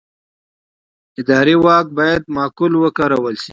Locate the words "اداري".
1.19-1.55